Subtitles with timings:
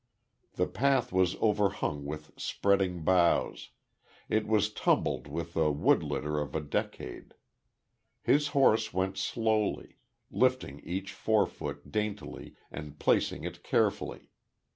[0.53, 3.69] The path was overhung with spreading boughs;
[4.29, 7.35] it was tumbled with the wood litter of a decade.
[8.23, 9.97] His horse went slowly,
[10.31, 14.31] lifting each forefoot daintily and placing it carefully.